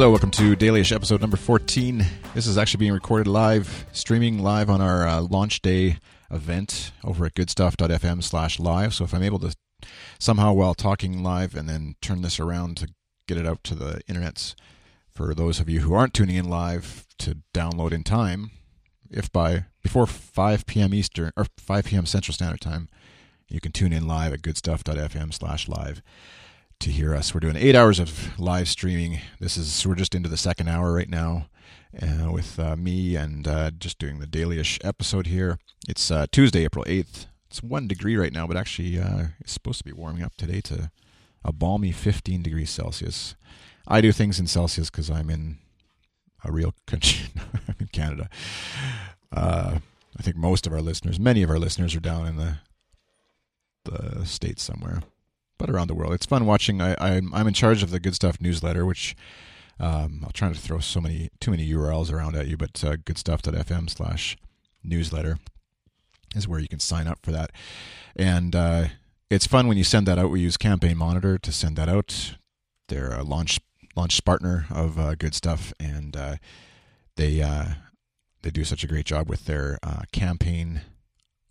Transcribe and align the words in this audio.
Hello, 0.00 0.08
welcome 0.08 0.30
to 0.30 0.56
Dailyish 0.56 0.94
episode 0.94 1.20
number 1.20 1.36
14. 1.36 2.06
This 2.32 2.46
is 2.46 2.56
actually 2.56 2.78
being 2.78 2.94
recorded 2.94 3.26
live, 3.26 3.84
streaming 3.92 4.42
live 4.42 4.70
on 4.70 4.80
our 4.80 5.06
uh, 5.06 5.20
launch 5.20 5.60
day 5.60 5.98
event 6.30 6.92
over 7.04 7.26
at 7.26 7.34
goodstuff.fm 7.34 8.22
slash 8.22 8.58
live. 8.58 8.94
So 8.94 9.04
if 9.04 9.12
I'm 9.12 9.22
able 9.22 9.40
to 9.40 9.54
somehow 10.18 10.54
while 10.54 10.72
talking 10.72 11.22
live 11.22 11.54
and 11.54 11.68
then 11.68 11.96
turn 12.00 12.22
this 12.22 12.40
around 12.40 12.78
to 12.78 12.88
get 13.28 13.36
it 13.36 13.46
out 13.46 13.62
to 13.64 13.74
the 13.74 14.00
internets 14.08 14.54
for 15.12 15.34
those 15.34 15.60
of 15.60 15.68
you 15.68 15.80
who 15.80 15.92
aren't 15.92 16.14
tuning 16.14 16.36
in 16.36 16.48
live 16.48 17.06
to 17.18 17.36
download 17.52 17.92
in 17.92 18.02
time, 18.02 18.52
if 19.10 19.30
by 19.30 19.66
before 19.82 20.06
5 20.06 20.64
p.m. 20.64 20.94
Eastern 20.94 21.30
or 21.36 21.44
5 21.58 21.84
p.m. 21.84 22.06
Central 22.06 22.32
Standard 22.32 22.62
Time, 22.62 22.88
you 23.50 23.60
can 23.60 23.70
tune 23.70 23.92
in 23.92 24.06
live 24.06 24.32
at 24.32 24.40
goodstuff.fm 24.40 25.34
slash 25.34 25.68
live 25.68 26.00
to 26.80 26.90
hear 26.90 27.14
us. 27.14 27.34
We're 27.34 27.40
doing 27.40 27.56
eight 27.56 27.76
hours 27.76 27.98
of 27.98 28.38
live 28.38 28.66
streaming. 28.66 29.20
This 29.38 29.56
is 29.58 29.86
we're 29.86 29.94
just 29.94 30.14
into 30.14 30.30
the 30.30 30.38
second 30.38 30.68
hour 30.68 30.94
right 30.94 31.08
now, 31.08 31.46
uh, 32.00 32.32
with 32.32 32.58
uh, 32.58 32.74
me 32.74 33.16
and 33.16 33.46
uh, 33.46 33.70
just 33.70 33.98
doing 33.98 34.18
the 34.18 34.26
dailyish 34.26 34.78
episode 34.82 35.26
here. 35.26 35.58
It's 35.86 36.10
uh, 36.10 36.26
Tuesday, 36.32 36.64
April 36.64 36.84
eighth. 36.88 37.26
It's 37.48 37.62
one 37.62 37.86
degree 37.86 38.16
right 38.16 38.32
now, 38.32 38.46
but 38.46 38.56
actually 38.56 38.98
uh, 38.98 39.26
it's 39.40 39.52
supposed 39.52 39.78
to 39.78 39.84
be 39.84 39.92
warming 39.92 40.22
up 40.22 40.36
today 40.36 40.62
to 40.62 40.90
a 41.44 41.52
balmy 41.52 41.92
15 41.92 42.42
degrees 42.42 42.70
Celsius. 42.70 43.34
I 43.86 44.00
do 44.00 44.10
things 44.10 44.40
in 44.40 44.46
Celsius 44.46 44.88
because 44.88 45.10
I'm 45.10 45.28
in 45.28 45.58
a 46.44 46.50
real 46.50 46.74
country. 46.86 47.26
I'm 47.68 47.76
in 47.78 47.88
Canada. 47.88 48.30
Uh, 49.30 49.80
I 50.18 50.22
think 50.22 50.36
most 50.36 50.66
of 50.66 50.72
our 50.72 50.80
listeners, 50.80 51.20
many 51.20 51.42
of 51.42 51.50
our 51.50 51.58
listeners, 51.58 51.94
are 51.94 52.00
down 52.00 52.26
in 52.26 52.36
the 52.36 52.58
the 53.84 54.24
states 54.26 54.62
somewhere 54.62 55.02
but 55.60 55.70
around 55.70 55.88
the 55.88 55.94
world. 55.94 56.14
It's 56.14 56.26
fun 56.26 56.46
watching. 56.46 56.80
I, 56.80 56.96
I'm 56.98 57.32
I'm 57.34 57.46
in 57.46 57.54
charge 57.54 57.82
of 57.82 57.90
the 57.90 58.00
Good 58.00 58.14
Stuff 58.14 58.40
newsletter, 58.40 58.86
which 58.86 59.14
um, 59.78 60.22
I'll 60.24 60.32
try 60.32 60.48
not 60.48 60.56
to 60.56 60.60
throw 60.60 60.78
so 60.80 61.00
many 61.00 61.30
too 61.38 61.50
many 61.50 61.70
URLs 61.70 62.10
around 62.10 62.34
at 62.34 62.48
you, 62.48 62.56
but 62.56 62.82
uh, 62.82 62.96
goodstuff.fm 63.04 63.90
slash 63.90 64.36
newsletter 64.82 65.38
is 66.34 66.48
where 66.48 66.60
you 66.60 66.68
can 66.68 66.80
sign 66.80 67.06
up 67.06 67.18
for 67.22 67.30
that. 67.32 67.50
And 68.16 68.56
uh, 68.56 68.86
it's 69.28 69.46
fun 69.46 69.68
when 69.68 69.76
you 69.76 69.84
send 69.84 70.06
that 70.06 70.18
out. 70.18 70.30
We 70.30 70.40
use 70.40 70.56
Campaign 70.56 70.96
Monitor 70.96 71.36
to 71.38 71.52
send 71.52 71.76
that 71.76 71.88
out. 71.88 72.36
They're 72.88 73.12
a 73.12 73.22
launch 73.22 73.60
launch 73.94 74.24
partner 74.24 74.66
of 74.70 74.98
uh, 74.98 75.14
Good 75.14 75.34
Stuff, 75.34 75.74
and 75.78 76.16
uh, 76.16 76.36
they 77.16 77.42
uh, 77.42 77.66
they 78.40 78.50
do 78.50 78.64
such 78.64 78.82
a 78.82 78.88
great 78.88 79.04
job 79.04 79.28
with 79.28 79.44
their 79.44 79.78
uh, 79.82 80.02
campaign 80.10 80.80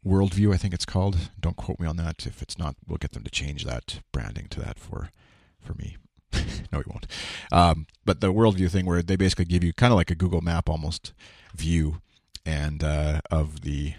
worldview, 0.05 0.53
I 0.53 0.57
think 0.57 0.73
it's 0.73 0.85
called. 0.85 1.29
Don't 1.39 1.57
quote 1.57 1.79
me 1.79 1.87
on 1.87 1.97
that. 1.97 2.25
If 2.25 2.41
it's 2.41 2.57
not, 2.57 2.75
we'll 2.87 2.97
get 2.97 3.11
them 3.11 3.23
to 3.23 3.31
change 3.31 3.65
that 3.65 3.99
branding 4.11 4.47
to 4.49 4.59
that 4.61 4.79
for 4.79 5.09
for 5.59 5.73
me. 5.73 5.97
no, 6.71 6.79
we 6.79 6.83
won't. 6.87 7.07
Um, 7.51 7.87
but 8.05 8.21
the 8.21 8.33
worldview 8.33 8.69
thing, 8.69 8.85
where 8.85 9.01
they 9.01 9.15
basically 9.15 9.45
give 9.45 9.63
you 9.63 9.73
kind 9.73 9.91
of 9.91 9.97
like 9.97 10.11
a 10.11 10.15
Google 10.15 10.41
Map 10.41 10.69
almost 10.69 11.13
view, 11.55 12.01
and 12.45 12.83
uh, 12.83 13.21
of 13.31 13.61
the 13.61 13.93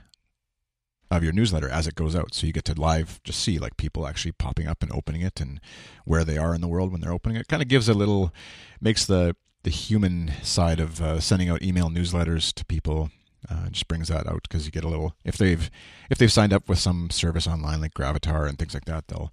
of 1.10 1.24
your 1.24 1.32
newsletter 1.32 1.68
as 1.68 1.88
it 1.88 1.96
goes 1.96 2.14
out, 2.14 2.34
so 2.34 2.46
you 2.46 2.52
get 2.52 2.64
to 2.64 2.80
live 2.80 3.20
just 3.24 3.40
see 3.40 3.58
like 3.58 3.76
people 3.76 4.06
actually 4.06 4.30
popping 4.30 4.68
up 4.68 4.82
and 4.82 4.92
opening 4.92 5.22
it, 5.22 5.40
and 5.40 5.60
where 6.04 6.24
they 6.24 6.38
are 6.38 6.54
in 6.54 6.60
the 6.60 6.68
world 6.68 6.92
when 6.92 7.00
they're 7.00 7.12
opening 7.12 7.36
it. 7.36 7.48
Kind 7.48 7.62
of 7.62 7.68
gives 7.68 7.88
a 7.88 7.94
little, 7.94 8.32
makes 8.80 9.04
the 9.04 9.36
the 9.62 9.70
human 9.70 10.32
side 10.42 10.80
of 10.80 11.02
uh, 11.02 11.20
sending 11.20 11.50
out 11.50 11.62
email 11.62 11.90
newsletters 11.90 12.52
to 12.54 12.64
people 12.64 13.10
uh, 13.48 13.68
just 13.70 13.88
brings 13.88 14.08
that 14.08 14.26
out 14.26 14.42
because 14.42 14.66
you 14.66 14.72
get 14.72 14.84
a 14.84 14.88
little 14.88 15.14
if 15.24 15.36
they've 15.36 15.70
if 16.10 16.18
they've 16.18 16.32
signed 16.32 16.52
up 16.52 16.68
with 16.68 16.78
some 16.78 17.10
service 17.10 17.46
online 17.46 17.80
like 17.80 17.94
Gravatar 17.94 18.48
and 18.48 18.58
things 18.58 18.74
like 18.74 18.84
that, 18.84 19.08
they'll 19.08 19.32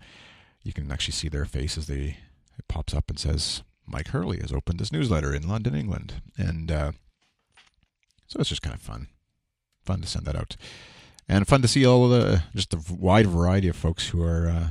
you 0.63 0.73
can 0.73 0.91
actually 0.91 1.13
see 1.13 1.27
their 1.27 1.45
face 1.45 1.77
as 1.77 1.87
they 1.87 2.17
it 2.57 2.67
pops 2.67 2.93
up 2.93 3.09
and 3.09 3.19
says 3.19 3.63
Mike 3.85 4.09
Hurley 4.09 4.39
has 4.39 4.51
opened 4.51 4.79
this 4.79 4.91
newsletter 4.91 5.33
in 5.33 5.47
London, 5.47 5.75
England, 5.75 6.21
and 6.37 6.71
uh, 6.71 6.91
so 8.27 8.39
it's 8.39 8.49
just 8.49 8.61
kind 8.61 8.75
of 8.75 8.81
fun, 8.81 9.07
fun 9.83 10.01
to 10.01 10.07
send 10.07 10.25
that 10.25 10.35
out, 10.35 10.55
and 11.27 11.47
fun 11.47 11.61
to 11.61 11.67
see 11.67 11.85
all 11.85 12.07
the 12.07 12.43
just 12.55 12.71
the 12.71 12.93
wide 12.93 13.27
variety 13.27 13.67
of 13.67 13.75
folks 13.75 14.09
who 14.09 14.23
are 14.23 14.47
uh, 14.47 14.67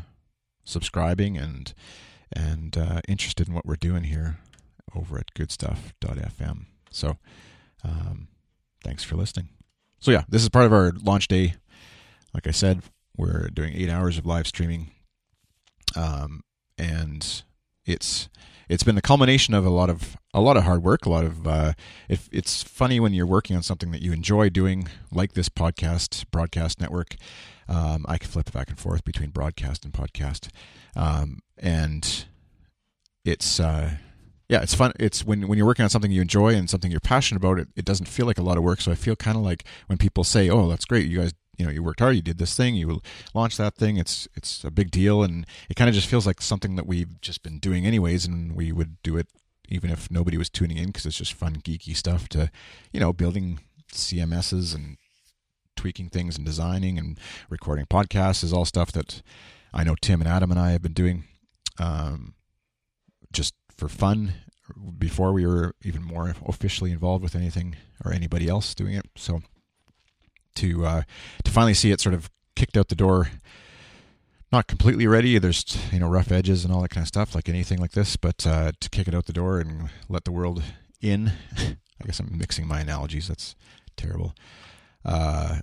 subscribing 0.64 1.36
and 1.36 1.74
and 2.32 2.76
uh, 2.76 3.00
interested 3.06 3.48
in 3.48 3.54
what 3.54 3.66
we're 3.66 3.76
doing 3.76 4.04
here 4.04 4.38
over 4.94 5.18
at 5.18 5.34
goodstuff.fm. 5.34 6.66
So. 6.90 7.18
Um, 7.84 8.28
thanks 8.82 9.04
for 9.04 9.16
listening. 9.16 9.48
So, 10.00 10.10
yeah, 10.10 10.24
this 10.28 10.42
is 10.42 10.48
part 10.48 10.66
of 10.66 10.72
our 10.72 10.92
launch 11.02 11.28
day. 11.28 11.54
Like 12.34 12.46
I 12.46 12.50
said, 12.50 12.82
we're 13.16 13.48
doing 13.48 13.74
eight 13.74 13.88
hours 13.88 14.18
of 14.18 14.26
live 14.26 14.46
streaming. 14.46 14.90
Um, 15.96 16.42
and 16.78 17.42
it's 17.84 18.28
it's 18.68 18.82
been 18.82 18.96
the 18.96 19.02
culmination 19.02 19.54
of 19.54 19.64
a 19.64 19.70
lot 19.70 19.88
of 19.88 20.16
a 20.34 20.40
lot 20.40 20.56
of 20.56 20.64
hard 20.64 20.82
work 20.82 21.06
a 21.06 21.10
lot 21.10 21.24
of 21.24 21.46
uh, 21.46 21.72
it, 22.08 22.20
it's 22.30 22.62
funny 22.62 23.00
when 23.00 23.14
you're 23.14 23.26
working 23.26 23.56
on 23.56 23.62
something 23.62 23.90
that 23.92 24.02
you 24.02 24.12
enjoy 24.12 24.48
doing 24.48 24.88
like 25.12 25.32
this 25.32 25.48
podcast 25.48 26.24
broadcast 26.30 26.80
network 26.80 27.16
um, 27.68 28.04
i 28.08 28.18
can 28.18 28.28
flip 28.28 28.52
back 28.52 28.68
and 28.68 28.78
forth 28.78 29.04
between 29.04 29.30
broadcast 29.30 29.84
and 29.84 29.94
podcast 29.94 30.48
um, 30.94 31.38
and 31.56 32.26
it's 33.24 33.58
uh, 33.58 33.92
yeah, 34.48 34.62
it's 34.62 34.74
fun. 34.74 34.92
It's 34.98 35.24
when 35.24 35.48
when 35.48 35.58
you're 35.58 35.66
working 35.66 35.82
on 35.82 35.90
something 35.90 36.10
you 36.10 36.22
enjoy 36.22 36.54
and 36.54 36.70
something 36.70 36.90
you're 36.90 37.00
passionate 37.00 37.42
about. 37.42 37.58
It, 37.58 37.68
it 37.76 37.84
doesn't 37.84 38.06
feel 38.06 38.26
like 38.26 38.38
a 38.38 38.42
lot 38.42 38.56
of 38.56 38.62
work. 38.62 38.80
So 38.80 38.92
I 38.92 38.94
feel 38.94 39.16
kind 39.16 39.36
of 39.36 39.42
like 39.42 39.64
when 39.86 39.98
people 39.98 40.24
say, 40.24 40.48
"Oh, 40.48 40.68
that's 40.68 40.84
great, 40.84 41.06
you 41.08 41.18
guys, 41.18 41.34
you 41.56 41.64
know, 41.64 41.72
you 41.72 41.82
worked 41.82 42.00
hard, 42.00 42.16
you 42.16 42.22
did 42.22 42.38
this 42.38 42.56
thing, 42.56 42.74
you 42.74 43.00
launched 43.34 43.58
that 43.58 43.74
thing. 43.74 43.96
It's 43.96 44.28
it's 44.34 44.62
a 44.62 44.70
big 44.70 44.90
deal, 44.90 45.22
and 45.22 45.46
it 45.68 45.74
kind 45.74 45.88
of 45.88 45.94
just 45.94 46.08
feels 46.08 46.26
like 46.26 46.40
something 46.40 46.76
that 46.76 46.86
we've 46.86 47.20
just 47.20 47.42
been 47.42 47.58
doing 47.58 47.86
anyways, 47.86 48.24
and 48.24 48.54
we 48.54 48.72
would 48.72 49.02
do 49.02 49.16
it 49.16 49.28
even 49.68 49.90
if 49.90 50.10
nobody 50.10 50.36
was 50.36 50.48
tuning 50.48 50.76
in 50.76 50.86
because 50.86 51.06
it's 51.06 51.16
just 51.16 51.32
fun, 51.32 51.56
geeky 51.56 51.96
stuff 51.96 52.28
to, 52.28 52.50
you 52.92 53.00
know, 53.00 53.12
building 53.12 53.58
CMSs 53.92 54.74
and 54.74 54.96
tweaking 55.74 56.08
things 56.08 56.36
and 56.36 56.46
designing 56.46 56.98
and 56.98 57.18
recording 57.50 57.84
podcasts 57.86 58.44
is 58.44 58.52
all 58.52 58.64
stuff 58.64 58.92
that 58.92 59.22
I 59.74 59.84
know 59.84 59.96
Tim 60.00 60.20
and 60.20 60.28
Adam 60.28 60.50
and 60.50 60.60
I 60.60 60.70
have 60.70 60.82
been 60.82 60.92
doing. 60.92 61.24
Um, 61.78 62.34
just 63.32 63.54
for 63.76 63.88
fun 63.88 64.34
before 64.98 65.32
we 65.32 65.46
were 65.46 65.74
even 65.82 66.02
more 66.02 66.34
officially 66.46 66.90
involved 66.90 67.22
with 67.22 67.36
anything 67.36 67.76
or 68.04 68.12
anybody 68.12 68.48
else 68.48 68.74
doing 68.74 68.94
it. 68.94 69.06
So 69.16 69.42
to 70.56 70.86
uh, 70.86 71.02
to 71.44 71.50
finally 71.50 71.74
see 71.74 71.92
it 71.92 72.00
sort 72.00 72.14
of 72.14 72.30
kicked 72.54 72.76
out 72.76 72.88
the 72.88 72.94
door, 72.94 73.28
not 74.50 74.66
completely 74.66 75.06
ready. 75.06 75.38
There's 75.38 75.78
you 75.92 76.00
know 76.00 76.08
rough 76.08 76.32
edges 76.32 76.64
and 76.64 76.72
all 76.72 76.82
that 76.82 76.90
kind 76.90 77.04
of 77.04 77.08
stuff, 77.08 77.34
like 77.34 77.48
anything 77.48 77.78
like 77.78 77.92
this. 77.92 78.16
But 78.16 78.46
uh, 78.46 78.72
to 78.80 78.90
kick 78.90 79.08
it 79.08 79.14
out 79.14 79.26
the 79.26 79.32
door 79.32 79.60
and 79.60 79.90
let 80.08 80.24
the 80.24 80.32
world 80.32 80.62
in, 81.00 81.32
I 81.58 82.04
guess 82.04 82.20
I'm 82.20 82.36
mixing 82.36 82.66
my 82.66 82.80
analogies. 82.80 83.28
That's 83.28 83.54
terrible. 83.96 84.34
Uh, 85.04 85.58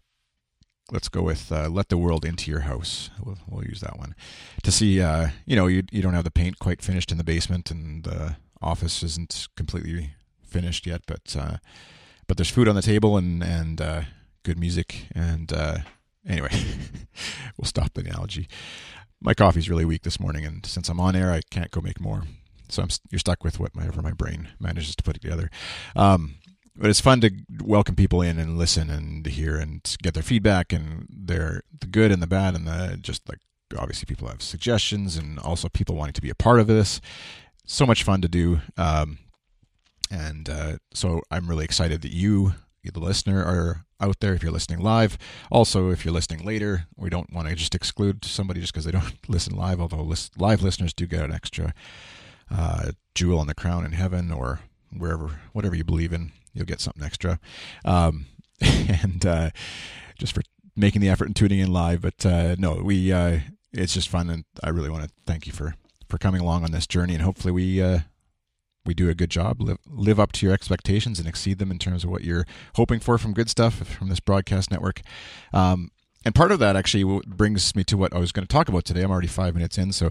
let's 0.92 1.10
go 1.10 1.22
with 1.22 1.52
uh, 1.52 1.70
let 1.70 1.90
the 1.90 1.98
world 1.98 2.26
into 2.26 2.52
your 2.52 2.62
house. 2.62 3.10
We'll, 3.24 3.38
we'll 3.48 3.66
use 3.66 3.82
that 3.82 3.98
one 3.98 4.16
to 4.64 4.72
see. 4.72 5.02
Uh, 5.02 5.30
you 5.46 5.56
know, 5.56 5.68
you 5.68 5.84
you 5.92 6.02
don't 6.02 6.14
have 6.14 6.24
the 6.24 6.32
paint 6.32 6.60
quite 6.60 6.82
finished 6.82 7.12
in 7.12 7.18
the 7.18 7.24
basement, 7.24 7.72
and 7.72 8.04
the 8.04 8.38
office 8.62 9.04
isn't 9.04 9.48
completely 9.56 10.12
finished 10.46 10.86
yet, 10.86 11.02
but 11.08 11.36
uh, 11.38 11.58
but 12.28 12.38
there's 12.38 12.50
food 12.50 12.68
on 12.68 12.76
the 12.76 12.82
table 12.82 13.18
and 13.18 13.44
and 13.44 13.82
uh, 13.82 14.02
good 14.44 14.60
music. 14.60 15.08
And 15.14 15.52
uh, 15.52 15.78
anyway, 16.28 16.50
we'll 17.58 17.66
stop 17.66 17.94
the 17.94 18.02
analogy. 18.02 18.48
My 19.22 19.34
coffee's 19.34 19.70
really 19.70 19.86
weak 19.86 20.04
this 20.04 20.20
morning, 20.20 20.46
and 20.46 20.66
since 20.66 20.90
I'm 20.90 21.00
on 21.00 21.16
air, 21.16 21.32
I 21.32 21.42
can't 21.50 21.72
go 21.72 21.82
make 21.82 22.00
more. 22.00 22.24
So 22.70 22.82
I'm 22.82 22.90
you're 23.10 23.20
stuck 23.20 23.44
with 23.44 23.60
whatever 23.60 24.02
my 24.02 24.12
brain 24.14 24.50
manages 24.60 24.96
to 24.96 25.04
put 25.04 25.20
together. 25.20 25.50
Um, 25.96 26.36
but 26.76 26.90
it's 26.90 27.02
fun 27.02 27.22
to 27.22 27.32
welcome 27.62 27.96
people 27.96 28.22
in 28.22 28.40
and 28.40 28.58
listen 28.58 28.90
and 28.90 29.26
hear 29.26 29.58
and 29.58 29.96
get 30.02 30.14
their 30.14 30.24
feedback 30.24 30.74
and 30.74 31.08
their 31.10 31.62
the 31.80 31.88
good 31.88 32.12
and 32.12 32.22
the 32.22 32.28
bad 32.28 32.56
and 32.56 32.68
the 32.68 32.98
just 33.00 33.28
like 33.30 33.40
obviously 33.78 34.06
people 34.06 34.28
have 34.28 34.42
suggestions 34.42 35.18
and 35.18 35.40
also 35.40 35.70
people 35.70 35.96
wanting 35.96 36.14
to 36.14 36.22
be 36.22 36.30
a 36.30 36.36
part 36.36 36.60
of 36.60 36.68
this. 36.68 37.02
So 37.66 37.86
much 37.86 38.04
fun 38.04 38.22
to 38.22 38.28
do 38.28 38.62
um, 38.78 39.20
and 40.12 40.50
uh, 40.50 40.78
so 40.94 41.22
i'm 41.32 41.48
really 41.48 41.66
excited 41.66 42.02
that 42.02 42.12
you 42.12 42.54
the 42.84 43.00
listener 43.00 43.42
are 43.42 43.86
out 44.02 44.20
there 44.20 44.34
if 44.34 44.44
you're 44.44 44.52
listening 44.52 44.80
live. 44.82 45.18
Also 45.50 45.90
if 45.90 46.04
you're 46.04 46.14
listening 46.14 46.46
later 46.46 46.88
we 46.98 47.10
don't 47.10 47.32
want 47.32 47.48
to 47.48 47.56
just 47.56 47.76
exclude 47.76 48.26
somebody 48.26 48.60
just 48.60 48.74
because 48.74 48.84
they 48.84 48.92
don't 48.92 49.18
listen 49.30 49.56
live 49.56 49.80
although 49.80 50.02
list, 50.02 50.40
live 50.40 50.62
listeners 50.62 50.94
do 50.94 51.06
get 51.06 51.24
an 51.24 51.32
extra 51.32 51.74
uh, 52.52 52.92
jewel 53.16 53.40
on 53.40 53.48
the 53.48 53.56
crown 53.56 53.86
in 53.86 53.94
heaven 53.94 54.32
or 54.32 54.60
wherever 54.92 55.40
whatever 55.54 55.76
you 55.76 55.84
believe 55.84 56.12
in 56.12 56.32
you'll 56.54 56.66
get 56.66 56.82
something 56.82 57.04
extra. 57.04 57.40
Um, 57.86 58.28
and 58.62 59.26
uh, 59.26 59.50
just 60.18 60.34
for 60.34 60.42
making 60.76 61.02
the 61.02 61.10
effort 61.10 61.26
and 61.26 61.36
tuning 61.36 61.60
in 61.60 61.72
live. 61.72 62.02
But 62.02 62.26
uh, 62.26 62.56
no, 62.58 62.76
we 62.76 63.12
uh, 63.12 63.40
it's 63.72 63.94
just 63.94 64.10
fun, 64.10 64.30
and 64.30 64.46
I 64.64 64.70
really 64.70 64.90
want 64.90 65.04
to 65.04 65.10
thank 65.26 65.48
you 65.48 65.54
for 65.54 65.76
for 66.08 66.18
coming 66.18 66.42
along 66.42 66.64
on 66.64 66.72
this 66.72 66.88
journey, 66.88 67.14
and 67.14 67.24
hopefully 67.24 67.52
we. 67.52 67.82
Uh, 67.82 68.00
we 68.86 68.94
do 68.94 69.10
a 69.10 69.16
good 69.16 69.30
job, 69.30 69.62
live, 69.62 69.78
live 69.90 70.20
up 70.20 70.34
to 70.34 70.46
your 70.46 70.54
expectations 70.54 71.18
and 71.18 71.26
exceed 71.26 71.58
them 71.58 71.72
in 71.72 71.80
terms 71.80 72.04
of 72.04 72.10
what 72.10 72.22
you're 72.22 72.46
hoping 72.76 73.00
for 73.00 73.18
from 73.18 73.34
good 73.34 73.50
stuff 73.50 73.76
from 73.76 74.10
this 74.10 74.20
broadcast 74.20 74.72
network. 74.72 75.00
Um, 75.54 75.90
and 76.26 76.36
part 76.36 76.52
of 76.52 76.60
that 76.60 76.76
actually 76.76 77.22
brings 77.26 77.76
me 77.78 77.86
to 77.86 77.98
what 77.98 78.14
I 78.14 78.20
was 78.20 78.34
going 78.34 78.46
to 78.46 78.52
talk 78.52 78.68
about 78.68 78.84
today. 78.84 79.02
I'm 79.02 79.12
already 79.12 79.28
five 79.28 79.56
minutes 79.56 79.78
in, 79.78 79.94
so 79.94 80.10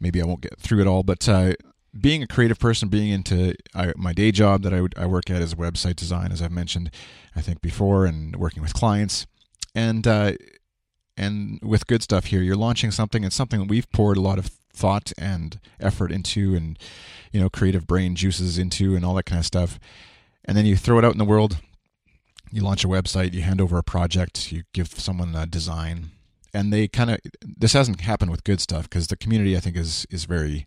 maybe 0.00 0.22
I 0.22 0.24
won't 0.24 0.40
get 0.40 0.58
through 0.58 0.80
it 0.80 0.86
all. 0.86 1.02
But 1.02 1.28
uh, 1.28 1.52
being 1.98 2.22
a 2.22 2.26
creative 2.26 2.58
person, 2.58 2.88
being 2.88 3.10
into 3.10 3.54
I, 3.74 3.92
my 3.96 4.12
day 4.12 4.32
job 4.32 4.62
that 4.62 4.74
I, 4.74 4.86
I 5.00 5.06
work 5.06 5.30
at 5.30 5.42
is 5.42 5.54
website 5.54 5.96
design, 5.96 6.32
as 6.32 6.42
I've 6.42 6.52
mentioned, 6.52 6.90
I 7.36 7.40
think 7.40 7.60
before, 7.60 8.04
and 8.04 8.36
working 8.36 8.62
with 8.62 8.74
clients, 8.74 9.26
and 9.74 10.06
uh, 10.06 10.32
and 11.16 11.60
with 11.62 11.86
good 11.86 12.02
stuff 12.02 12.26
here, 12.26 12.42
you're 12.42 12.56
launching 12.56 12.90
something. 12.90 13.24
It's 13.24 13.36
something 13.36 13.60
that 13.60 13.68
we've 13.68 13.90
poured 13.92 14.16
a 14.16 14.20
lot 14.20 14.38
of 14.38 14.46
thought 14.72 15.12
and 15.16 15.60
effort 15.78 16.10
into, 16.10 16.54
and 16.54 16.78
you 17.32 17.40
know, 17.40 17.48
creative 17.48 17.86
brain 17.86 18.16
juices 18.16 18.58
into, 18.58 18.96
and 18.96 19.04
all 19.04 19.14
that 19.14 19.26
kind 19.26 19.38
of 19.38 19.46
stuff. 19.46 19.78
And 20.44 20.56
then 20.56 20.66
you 20.66 20.76
throw 20.76 20.98
it 20.98 21.04
out 21.04 21.12
in 21.12 21.18
the 21.18 21.24
world. 21.24 21.58
You 22.50 22.62
launch 22.62 22.84
a 22.84 22.88
website. 22.88 23.32
You 23.32 23.42
hand 23.42 23.60
over 23.60 23.78
a 23.78 23.82
project. 23.82 24.52
You 24.52 24.64
give 24.72 24.88
someone 24.88 25.34
a 25.34 25.46
design, 25.46 26.10
and 26.52 26.72
they 26.72 26.88
kind 26.88 27.10
of. 27.10 27.20
This 27.40 27.72
hasn't 27.72 28.00
happened 28.00 28.32
with 28.32 28.44
good 28.44 28.60
stuff 28.60 28.84
because 28.84 29.06
the 29.06 29.16
community, 29.16 29.56
I 29.56 29.60
think, 29.60 29.76
is 29.76 30.06
is 30.10 30.24
very. 30.24 30.66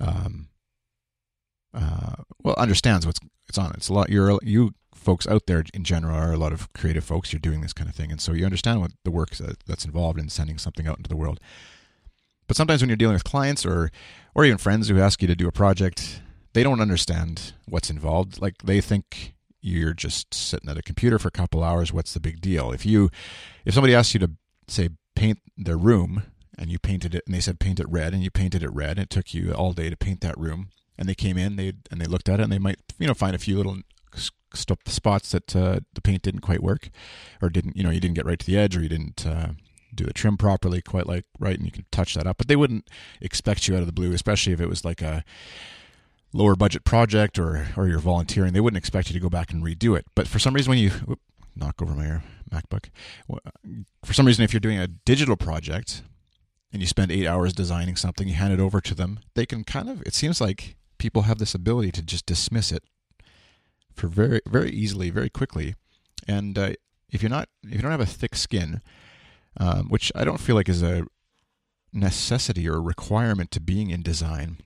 Um, 0.00 0.48
uh, 1.74 2.22
well 2.42 2.54
understands 2.58 3.06
what's 3.06 3.20
it's 3.48 3.58
on. 3.58 3.72
It's 3.74 3.88
a 3.88 3.92
lot. 3.92 4.10
You're 4.10 4.38
you 4.42 4.74
folks 4.94 5.26
out 5.26 5.46
there 5.46 5.64
in 5.74 5.84
general 5.84 6.14
are 6.16 6.32
a 6.32 6.36
lot 6.36 6.52
of 6.52 6.72
creative 6.72 7.04
folks. 7.04 7.32
You're 7.32 7.40
doing 7.40 7.60
this 7.60 7.72
kind 7.72 7.88
of 7.88 7.94
thing, 7.94 8.10
and 8.10 8.20
so 8.20 8.32
you 8.32 8.44
understand 8.44 8.80
what 8.80 8.92
the 9.04 9.10
work 9.10 9.30
that, 9.36 9.64
that's 9.66 9.84
involved 9.84 10.18
in 10.18 10.28
sending 10.28 10.58
something 10.58 10.86
out 10.86 10.98
into 10.98 11.08
the 11.08 11.16
world. 11.16 11.40
But 12.46 12.56
sometimes 12.56 12.82
when 12.82 12.88
you're 12.88 12.96
dealing 12.96 13.14
with 13.14 13.24
clients 13.24 13.64
or 13.66 13.90
or 14.34 14.44
even 14.44 14.58
friends 14.58 14.88
who 14.88 15.00
ask 15.00 15.22
you 15.22 15.28
to 15.28 15.36
do 15.36 15.48
a 15.48 15.52
project, 15.52 16.20
they 16.52 16.62
don't 16.62 16.80
understand 16.80 17.52
what's 17.66 17.90
involved. 17.90 18.40
Like 18.40 18.62
they 18.62 18.80
think 18.80 19.34
you're 19.60 19.94
just 19.94 20.34
sitting 20.34 20.68
at 20.68 20.78
a 20.78 20.82
computer 20.82 21.18
for 21.18 21.28
a 21.28 21.32
couple 21.32 21.62
hours. 21.62 21.92
What's 21.92 22.14
the 22.14 22.20
big 22.20 22.40
deal? 22.40 22.72
If 22.72 22.84
you 22.84 23.10
if 23.64 23.74
somebody 23.74 23.94
asks 23.94 24.14
you 24.14 24.20
to 24.20 24.30
say 24.68 24.90
paint 25.14 25.38
their 25.56 25.76
room 25.76 26.24
and 26.58 26.70
you 26.70 26.78
painted 26.78 27.14
it 27.14 27.22
and 27.26 27.34
they 27.34 27.40
said 27.40 27.60
paint 27.60 27.80
it 27.80 27.88
red 27.88 28.12
and 28.12 28.22
you 28.22 28.30
painted 28.30 28.62
it 28.62 28.72
red 28.72 28.92
and 28.92 29.00
it 29.00 29.10
took 29.10 29.34
you 29.34 29.52
all 29.52 29.72
day 29.72 29.88
to 29.88 29.96
paint 29.96 30.20
that 30.20 30.38
room 30.38 30.68
and 31.02 31.08
they 31.08 31.16
came 31.16 31.36
in, 31.36 31.56
they 31.56 31.72
and 31.90 32.00
they 32.00 32.06
looked 32.06 32.28
at 32.28 32.38
it, 32.38 32.44
and 32.44 32.52
they 32.52 32.60
might 32.60 32.78
you 33.00 33.08
know 33.08 33.14
find 33.14 33.34
a 33.34 33.38
few 33.40 33.56
little 33.56 33.78
spots 34.54 35.32
that 35.32 35.56
uh, 35.56 35.80
the 35.94 36.00
paint 36.00 36.22
didn't 36.22 36.42
quite 36.42 36.62
work, 36.62 36.90
or 37.42 37.50
didn't 37.50 37.76
you 37.76 37.82
know 37.82 37.90
you 37.90 37.98
didn't 37.98 38.14
get 38.14 38.24
right 38.24 38.38
to 38.38 38.46
the 38.46 38.56
edge, 38.56 38.76
or 38.76 38.82
you 38.82 38.88
didn't 38.88 39.26
uh, 39.26 39.48
do 39.92 40.04
the 40.04 40.12
trim 40.12 40.36
properly, 40.36 40.80
quite 40.80 41.08
like 41.08 41.24
right, 41.40 41.56
and 41.56 41.66
you 41.66 41.72
can 41.72 41.84
touch 41.90 42.14
that 42.14 42.26
up. 42.26 42.38
But 42.38 42.46
they 42.46 42.54
wouldn't 42.54 42.88
expect 43.20 43.66
you 43.66 43.74
out 43.74 43.80
of 43.80 43.86
the 43.86 43.92
blue, 43.92 44.12
especially 44.12 44.52
if 44.52 44.60
it 44.60 44.68
was 44.68 44.84
like 44.84 45.02
a 45.02 45.24
lower 46.32 46.54
budget 46.54 46.84
project 46.84 47.36
or 47.36 47.66
or 47.76 47.88
you're 47.88 47.98
volunteering. 47.98 48.52
They 48.52 48.60
wouldn't 48.60 48.78
expect 48.78 49.08
you 49.08 49.14
to 49.14 49.20
go 49.20 49.28
back 49.28 49.52
and 49.52 49.64
redo 49.64 49.98
it. 49.98 50.06
But 50.14 50.28
for 50.28 50.38
some 50.38 50.54
reason, 50.54 50.70
when 50.70 50.78
you 50.78 50.90
whoop, 50.90 51.20
knock 51.56 51.82
over 51.82 51.94
my 51.94 52.20
MacBook, 52.48 52.90
for 54.04 54.12
some 54.12 54.26
reason, 54.26 54.44
if 54.44 54.52
you're 54.52 54.60
doing 54.60 54.78
a 54.78 54.86
digital 54.86 55.36
project 55.36 56.02
and 56.72 56.80
you 56.80 56.86
spend 56.86 57.10
eight 57.10 57.26
hours 57.26 57.52
designing 57.52 57.96
something, 57.96 58.28
you 58.28 58.34
hand 58.34 58.52
it 58.52 58.60
over 58.60 58.80
to 58.80 58.94
them, 58.94 59.20
they 59.34 59.44
can 59.44 59.64
kind 59.64 59.88
of. 59.90 60.02
It 60.02 60.14
seems 60.14 60.40
like 60.40 60.76
people 61.02 61.22
have 61.22 61.38
this 61.38 61.52
ability 61.52 61.90
to 61.90 62.00
just 62.00 62.26
dismiss 62.26 62.70
it 62.70 62.84
for 63.92 64.06
very 64.06 64.40
very 64.46 64.70
easily, 64.70 65.10
very 65.10 65.28
quickly. 65.28 65.74
And 66.28 66.56
uh, 66.56 66.74
if 67.10 67.22
you're 67.22 67.36
not 67.38 67.48
if 67.64 67.74
you 67.74 67.82
don't 67.82 67.90
have 67.90 68.00
a 68.00 68.06
thick 68.06 68.36
skin, 68.36 68.80
um, 69.58 69.88
which 69.88 70.12
I 70.14 70.22
don't 70.22 70.38
feel 70.38 70.54
like 70.54 70.68
is 70.68 70.80
a 70.80 71.04
necessity 71.92 72.68
or 72.68 72.76
a 72.76 72.80
requirement 72.80 73.50
to 73.50 73.60
being 73.60 73.90
in 73.90 74.02
design 74.02 74.58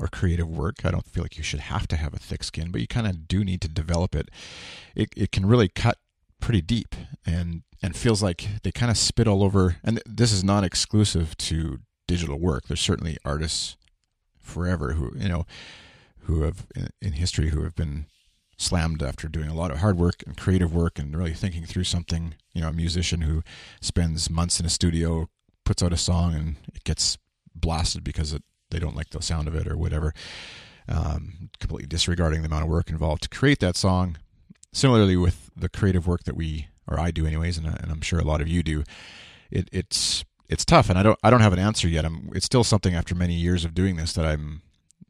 or 0.00 0.06
creative 0.06 0.48
work. 0.48 0.84
I 0.84 0.92
don't 0.92 1.04
feel 1.04 1.24
like 1.24 1.36
you 1.36 1.42
should 1.42 1.60
have 1.74 1.88
to 1.88 1.96
have 1.96 2.14
a 2.14 2.20
thick 2.20 2.44
skin, 2.44 2.70
but 2.70 2.80
you 2.80 2.86
kind 2.86 3.08
of 3.08 3.26
do 3.26 3.42
need 3.42 3.60
to 3.62 3.68
develop 3.68 4.14
it. 4.14 4.28
It 4.94 5.08
it 5.16 5.32
can 5.32 5.46
really 5.46 5.68
cut 5.68 5.98
pretty 6.38 6.62
deep 6.62 6.94
and 7.26 7.64
and 7.82 7.96
feels 7.96 8.22
like 8.22 8.46
they 8.62 8.70
kind 8.70 8.92
of 8.92 8.96
spit 8.96 9.26
all 9.26 9.42
over. 9.42 9.78
And 9.82 10.00
this 10.06 10.30
is 10.30 10.44
not 10.44 10.62
exclusive 10.62 11.36
to 11.38 11.80
digital 12.06 12.38
work. 12.38 12.68
There's 12.68 12.80
certainly 12.80 13.18
artists 13.24 13.77
forever 14.48 14.92
who 14.92 15.12
you 15.16 15.28
know 15.28 15.46
who 16.20 16.42
have 16.42 16.66
in 17.00 17.12
history 17.12 17.50
who 17.50 17.62
have 17.62 17.74
been 17.74 18.06
slammed 18.58 19.02
after 19.02 19.28
doing 19.28 19.48
a 19.48 19.54
lot 19.54 19.70
of 19.70 19.78
hard 19.78 19.96
work 19.96 20.22
and 20.26 20.36
creative 20.36 20.74
work 20.74 20.98
and 20.98 21.16
really 21.16 21.32
thinking 21.32 21.64
through 21.64 21.84
something. 21.84 22.34
You 22.52 22.62
know, 22.62 22.68
a 22.68 22.72
musician 22.72 23.22
who 23.22 23.42
spends 23.80 24.28
months 24.28 24.60
in 24.60 24.66
a 24.66 24.68
studio, 24.70 25.28
puts 25.64 25.82
out 25.82 25.92
a 25.92 25.96
song, 25.96 26.34
and 26.34 26.56
it 26.74 26.84
gets 26.84 27.16
blasted 27.54 28.02
because 28.02 28.32
it, 28.32 28.42
they 28.70 28.78
don't 28.78 28.96
like 28.96 29.10
the 29.10 29.22
sound 29.22 29.48
of 29.48 29.54
it 29.54 29.68
or 29.68 29.76
whatever. 29.76 30.12
Um, 30.88 31.50
completely 31.60 31.86
disregarding 31.86 32.42
the 32.42 32.46
amount 32.46 32.64
of 32.64 32.70
work 32.70 32.90
involved 32.90 33.22
to 33.22 33.28
create 33.28 33.60
that 33.60 33.76
song. 33.76 34.16
Similarly, 34.72 35.16
with 35.16 35.50
the 35.56 35.68
creative 35.68 36.06
work 36.06 36.24
that 36.24 36.36
we, 36.36 36.68
or 36.86 36.98
I 36.98 37.10
do, 37.10 37.26
anyways, 37.26 37.58
and, 37.58 37.66
and 37.66 37.90
I'm 37.90 38.00
sure 38.00 38.18
a 38.18 38.24
lot 38.24 38.40
of 38.40 38.48
you 38.48 38.62
do, 38.62 38.84
it, 39.50 39.68
it's 39.72 40.24
it's 40.48 40.64
tough, 40.64 40.88
and 40.88 40.98
I 40.98 41.02
don't 41.02 41.18
I 41.22 41.30
don't 41.30 41.40
have 41.40 41.52
an 41.52 41.58
answer 41.58 41.88
yet. 41.88 42.04
I'm 42.04 42.30
it's 42.34 42.46
still 42.46 42.64
something 42.64 42.94
after 42.94 43.14
many 43.14 43.34
years 43.34 43.64
of 43.64 43.74
doing 43.74 43.96
this 43.96 44.12
that 44.14 44.24
I'm 44.24 44.62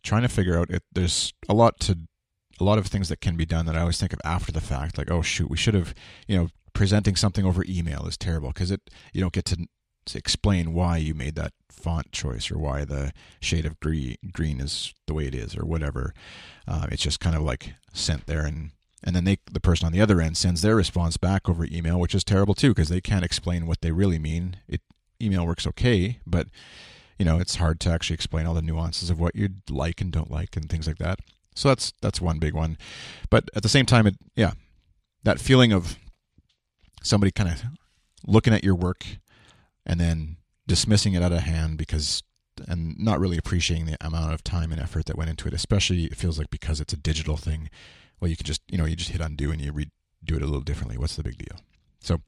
trying 0.02 0.22
to 0.22 0.28
figure 0.28 0.58
out. 0.58 0.70
It, 0.70 0.82
there's 0.92 1.32
a 1.48 1.54
lot 1.54 1.78
to 1.80 1.98
a 2.60 2.64
lot 2.64 2.78
of 2.78 2.86
things 2.86 3.08
that 3.08 3.20
can 3.20 3.36
be 3.36 3.46
done 3.46 3.66
that 3.66 3.76
I 3.76 3.80
always 3.80 3.98
think 3.98 4.12
of 4.12 4.20
after 4.24 4.52
the 4.52 4.60
fact. 4.60 4.98
Like, 4.98 5.10
oh 5.10 5.22
shoot, 5.22 5.50
we 5.50 5.56
should 5.56 5.74
have 5.74 5.94
you 6.26 6.36
know 6.36 6.48
presenting 6.72 7.16
something 7.16 7.44
over 7.44 7.64
email 7.68 8.06
is 8.06 8.16
terrible 8.16 8.48
because 8.48 8.70
it 8.70 8.90
you 9.12 9.20
don't 9.20 9.32
get 9.32 9.44
to, 9.46 9.66
explain 10.14 10.72
why 10.72 10.96
you 10.96 11.12
made 11.12 11.34
that 11.34 11.52
font 11.70 12.10
choice 12.12 12.50
or 12.50 12.56
why 12.56 12.82
the 12.82 13.12
shade 13.40 13.66
of 13.66 13.78
green 13.78 14.16
green 14.32 14.58
is 14.58 14.94
the 15.06 15.12
way 15.12 15.26
it 15.26 15.34
is 15.34 15.54
or 15.54 15.66
whatever. 15.66 16.14
Uh, 16.66 16.86
it's 16.90 17.02
just 17.02 17.20
kind 17.20 17.36
of 17.36 17.42
like 17.42 17.74
sent 17.92 18.26
there 18.26 18.46
and 18.46 18.70
and 19.04 19.14
then 19.14 19.24
they 19.24 19.36
the 19.50 19.60
person 19.60 19.86
on 19.86 19.92
the 19.92 20.00
other 20.00 20.20
end 20.20 20.36
sends 20.36 20.62
their 20.62 20.76
response 20.76 21.18
back 21.18 21.46
over 21.46 21.66
email 21.66 22.00
which 22.00 22.14
is 22.14 22.24
terrible 22.24 22.54
too 22.54 22.70
because 22.70 22.88
they 22.88 23.02
can't 23.02 23.24
explain 23.24 23.66
what 23.66 23.80
they 23.80 23.92
really 23.92 24.18
mean 24.18 24.56
it 24.66 24.80
email 25.20 25.46
works 25.46 25.66
okay, 25.66 26.18
but 26.26 26.48
you 27.18 27.24
know 27.24 27.38
it's 27.38 27.56
hard 27.56 27.80
to 27.80 27.90
actually 27.90 28.14
explain 28.14 28.46
all 28.46 28.54
the 28.54 28.62
nuances 28.62 29.10
of 29.10 29.18
what 29.18 29.34
you 29.34 29.48
like 29.68 30.00
and 30.00 30.12
don't 30.12 30.30
like 30.30 30.56
and 30.56 30.68
things 30.68 30.86
like 30.86 30.98
that. 30.98 31.20
So 31.54 31.68
that's 31.68 31.92
that's 32.00 32.20
one 32.20 32.38
big 32.38 32.54
one. 32.54 32.78
But 33.30 33.50
at 33.54 33.62
the 33.62 33.68
same 33.68 33.86
time, 33.86 34.06
it 34.06 34.16
yeah, 34.36 34.52
that 35.24 35.40
feeling 35.40 35.72
of 35.72 35.96
somebody 37.02 37.30
kind 37.30 37.50
of 37.50 37.62
looking 38.26 38.54
at 38.54 38.64
your 38.64 38.74
work 38.74 39.04
and 39.86 40.00
then 40.00 40.36
dismissing 40.66 41.14
it 41.14 41.22
out 41.22 41.32
of 41.32 41.40
hand 41.40 41.78
because 41.78 42.22
and 42.66 42.98
not 42.98 43.20
really 43.20 43.38
appreciating 43.38 43.86
the 43.86 43.96
amount 44.00 44.32
of 44.32 44.42
time 44.42 44.72
and 44.72 44.80
effort 44.80 45.06
that 45.06 45.16
went 45.16 45.30
into 45.30 45.46
it 45.46 45.54
especially 45.54 46.04
it 46.04 46.16
feels 46.16 46.38
like 46.38 46.50
because 46.50 46.80
it's 46.80 46.92
a 46.92 46.96
digital 46.96 47.36
thing 47.36 47.70
well 48.20 48.28
you 48.28 48.36
can 48.36 48.44
just 48.44 48.62
you 48.68 48.76
know 48.76 48.84
you 48.84 48.96
just 48.96 49.10
hit 49.10 49.20
undo 49.20 49.52
and 49.52 49.60
you 49.60 49.72
redo 49.72 50.36
it 50.36 50.42
a 50.42 50.46
little 50.46 50.60
differently 50.60 50.98
what's 50.98 51.14
the 51.14 51.22
big 51.22 51.38
deal 51.38 51.60
so 52.00 52.20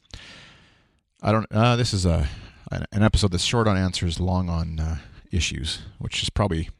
i 1.23 1.33
don't 1.33 1.47
uh, 1.51 1.75
this 1.75 1.93
is 1.93 2.07
a 2.07 2.29
an 2.71 3.03
episode 3.03 3.33
that's 3.33 3.45
short 3.45 3.67
on 3.67 3.77
answers, 3.77 4.21
long 4.21 4.49
on 4.49 4.79
uh, 4.79 4.97
issues, 5.31 5.81
which 5.99 6.23
is 6.23 6.31
probably 6.31 6.71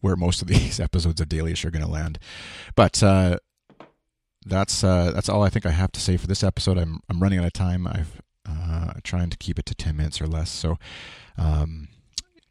where 0.00 0.16
most 0.16 0.42
of 0.42 0.48
these 0.48 0.80
episodes 0.80 1.20
of 1.20 1.28
Dailyish 1.28 1.64
are 1.64 1.70
going 1.70 1.84
to 1.84 1.90
land. 1.90 2.18
But 2.74 3.02
uh, 3.02 3.38
that's 4.44 4.82
uh, 4.84 5.12
that's 5.12 5.28
all 5.28 5.42
I 5.42 5.50
think 5.50 5.66
I 5.66 5.70
have 5.70 5.92
to 5.92 6.00
say 6.00 6.16
for 6.16 6.26
this 6.26 6.44
episode. 6.44 6.78
I'm 6.78 7.00
I'm 7.08 7.20
running 7.20 7.38
out 7.38 7.46
of 7.46 7.52
time. 7.52 7.86
I've 7.86 8.22
uh, 8.48 8.94
trying 9.02 9.30
to 9.30 9.36
keep 9.36 9.58
it 9.58 9.66
to 9.66 9.74
ten 9.74 9.96
minutes 9.96 10.20
or 10.20 10.26
less. 10.26 10.50
So. 10.50 10.78
Um, 11.38 11.88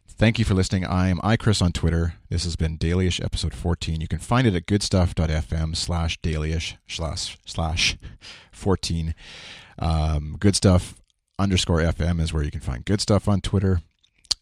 thank 0.07 0.39
you 0.39 0.43
for 0.43 0.53
listening. 0.53 0.83
I 0.83 1.09
am 1.09 1.19
iChris 1.19 1.61
on 1.61 1.71
Twitter. 1.71 2.15
This 2.29 2.43
has 2.43 2.55
been 2.55 2.77
Dailyish 2.77 3.23
episode 3.23 3.53
14. 3.53 4.01
You 4.01 4.07
can 4.07 4.19
find 4.19 4.47
it 4.47 4.55
at 4.55 4.65
goodstuff.fm 4.65 5.75
slash 5.75 6.19
dailyish 6.21 6.75
slash 6.87 7.37
slash 7.45 7.97
14. 8.51 9.13
Um, 9.77 10.35
good 10.39 10.55
stuff 10.55 10.95
underscore 11.39 11.79
FM 11.79 12.19
is 12.21 12.33
where 12.33 12.43
you 12.43 12.51
can 12.51 12.59
find 12.59 12.85
good 12.85 13.01
stuff 13.01 13.27
on 13.27 13.41
Twitter. 13.41 13.81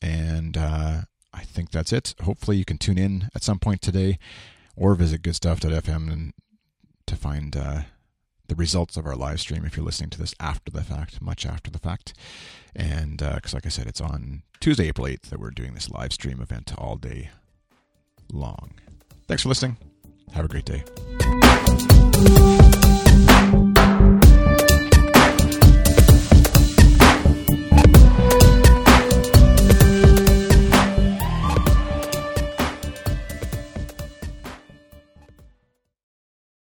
And 0.02 0.58
uh, 0.58 1.02
I 1.34 1.44
think 1.44 1.72
that's 1.72 1.94
it. 1.94 2.16
Hopefully, 2.24 2.58
you 2.58 2.66
can 2.66 2.78
tune 2.78 2.98
in 2.98 3.30
at 3.34 3.44
some 3.44 3.60
point 3.60 3.82
today 3.82 4.18
or 4.76 4.96
visit 4.96 5.22
goodstuff.fm 5.22 6.12
and 6.12 6.34
to 7.06 7.16
find 7.16 7.56
uh, 7.56 7.82
the 8.48 8.56
results 8.56 8.98
of 8.98 9.06
our 9.06 9.16
live 9.16 9.40
stream 9.40 9.64
if 9.66 9.78
you're 9.78 9.86
listening 9.86 10.10
to 10.10 10.20
this 10.20 10.36
after 10.40 10.72
the 10.72 10.84
fact, 10.84 11.22
much 11.22 11.46
after 11.46 11.72
the 11.72 11.80
fact. 11.80 12.14
And 12.76 13.18
because, 13.18 13.54
uh, 13.54 13.58
like 13.58 13.66
I 13.66 13.70
said, 13.70 13.88
it's 13.88 14.02
on 14.02 14.44
Tuesday, 14.60 14.88
April 14.88 15.08
8th 15.08 15.30
that 15.30 15.40
we're 15.40 15.52
doing 15.52 15.74
this 15.74 15.90
live 15.90 16.14
stream 16.14 16.42
event 16.42 16.74
all 16.78 16.96
day 16.96 17.30
long. 18.32 18.72
Thanks 19.28 19.44
for 19.44 19.50
listening. 19.50 19.78
Have 20.34 20.46
a 20.46 20.48
great 20.48 20.66
day. 20.66 20.84